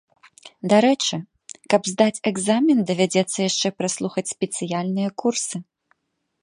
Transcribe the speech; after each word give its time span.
Дарэчы, 0.71 1.15
каб 1.73 1.81
здаць 1.91 2.21
экзамен 2.31 2.77
давядзецца 2.91 3.37
яшчэ 3.49 3.67
праслухаць 3.81 4.29
спецыяльныя 4.35 5.09
курсы. 5.25 5.55